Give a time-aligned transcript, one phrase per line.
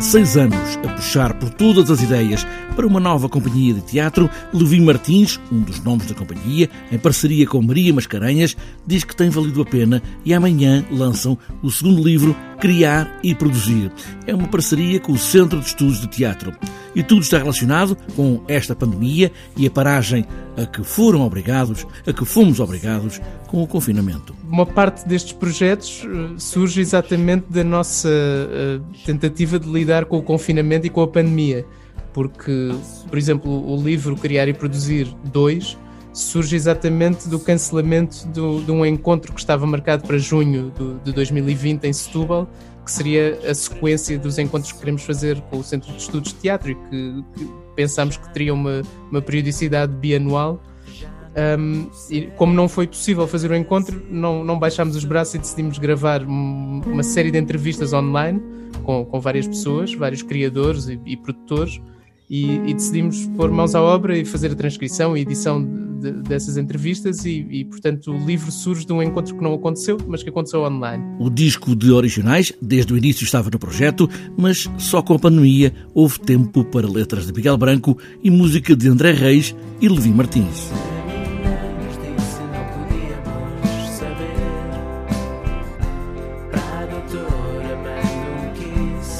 [0.00, 4.80] seis anos a puxar por todas as ideias para uma nova companhia de teatro, Levi
[4.80, 9.60] Martins, um dos nomes da companhia, em parceria com Maria Mascarenhas, diz que tem valido
[9.60, 13.90] a pena e amanhã lançam o segundo livro, Criar e Produzir.
[14.26, 16.52] É uma parceria com o Centro de Estudos de Teatro.
[16.94, 20.26] E tudo está relacionado com esta pandemia e a paragem
[20.56, 24.34] a que foram obrigados, a que fomos obrigados com o confinamento.
[24.46, 30.22] Uma parte destes projetos eh, surge exatamente da nossa uh, tentativa de lidar com o
[30.22, 31.64] confinamento e com a pandemia
[32.12, 32.74] porque,
[33.08, 35.78] por exemplo, o livro Criar e Produzir 2
[36.12, 41.12] surge exatamente do cancelamento do, de um encontro que estava marcado para junho do, de
[41.12, 42.48] 2020 em Setúbal,
[42.84, 46.40] que seria a sequência dos encontros que queremos fazer com o Centro de Estudos de
[46.40, 50.60] Teatro e que, que pensámos que teria uma, uma periodicidade bianual.
[51.58, 55.38] Um, e como não foi possível fazer o encontro, não, não baixámos os braços e
[55.38, 58.42] decidimos gravar uma série de entrevistas online
[58.82, 61.80] com, com várias pessoas, vários criadores e, e produtores,
[62.28, 66.56] e, e, decidimos pôr mãos à obra e fazer a transcrição e edição de, dessas
[66.56, 70.28] entrevistas e, e, portanto, o livro surge de um encontro que não aconteceu, mas que
[70.28, 71.04] aconteceu online.
[71.18, 75.72] O disco de originais, desde o início estava no projeto, mas só com a pandemia
[75.94, 80.89] houve tempo para letras de Miguel Branco e música de André Reis e Levi Martins.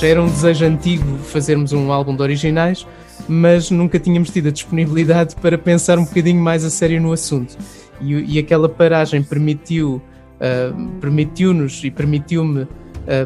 [0.00, 2.86] Já era um desejo antigo fazermos um álbum de originais,
[3.26, 7.56] mas nunca tínhamos tido a disponibilidade para pensar um bocadinho mais a sério no assunto.
[7.98, 10.02] E, e aquela paragem permitiu,
[10.36, 12.68] uh, permitiu-nos e permitiu-me uh,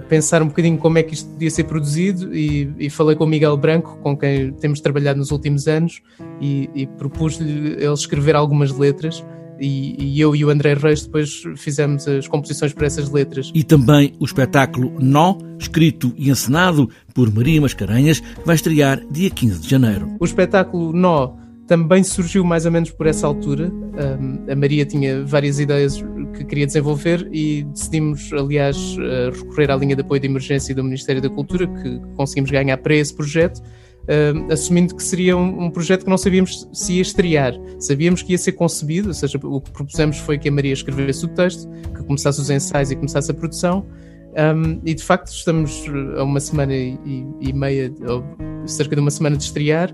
[0.08, 3.26] pensar um bocadinho como é que isto podia ser produzido e, e, falei com o
[3.26, 6.00] Miguel Branco, com quem temos trabalhado nos últimos anos,
[6.40, 9.24] e, e propus-lhe ele escrever algumas letras
[9.60, 13.50] e, e, eu e o André Reis depois fizemos as composições para essas letras.
[13.54, 19.60] E também o espetáculo Nó, escrito e encenado por Maria Mascarenhas, vai estrear dia 15
[19.60, 20.16] de janeiro.
[20.18, 21.34] O espetáculo Nó
[21.66, 23.70] também surgiu mais ou menos por essa altura.
[23.70, 26.02] Um, a Maria tinha várias ideias
[26.36, 28.96] que queria desenvolver e decidimos, aliás,
[29.32, 32.94] recorrer à linha de apoio de emergência do Ministério da Cultura, que conseguimos ganhar para
[32.94, 33.62] esse projeto
[34.10, 37.54] uh, assumindo que seria um, um, projeto que não sabíamos se ia estrear.
[37.78, 41.24] Sabíamos que ia ser concebido, ou seja, o que propusemos foi que a Maria escrevesse
[41.24, 43.86] o texto, que começasse os ensaios e começasse a produção.
[44.30, 45.84] Um, e de facto estamos
[46.16, 46.96] a uma semana e,
[47.40, 48.24] e, meia, ou
[48.64, 49.92] cerca de uma semana de estrear,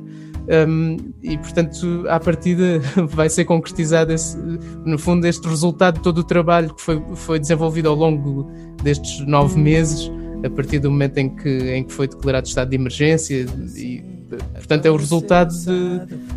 [0.69, 2.78] um, e portanto, à partida,
[3.09, 4.37] vai ser concretizado, esse,
[4.84, 8.47] no fundo, este resultado de todo o trabalho que foi, foi desenvolvido ao longo
[8.83, 10.10] destes nove meses
[10.45, 14.16] a partir do momento em que, em que foi declarado estado de emergência e
[14.55, 15.53] portanto é o resultado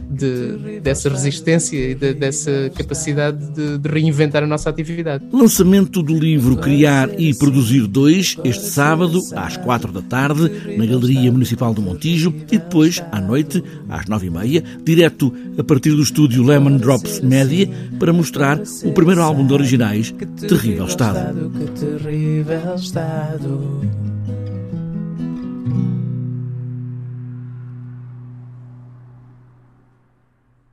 [0.10, 5.26] de, de dessa resistência e de, dessa capacidade de, de, reinventar a nossa atividade.
[5.32, 11.32] Lançamento do livro Criar e Produzir 2 este sábado às quatro da tarde na Galeria
[11.32, 16.02] Municipal do Montijo e depois à noite às nove e meia direto a partir do
[16.02, 20.14] estúdio Lemon Drops Media para mostrar o primeiro álbum de originais
[20.48, 21.50] Terrível Estado.
[21.50, 24.09] Que terrível estado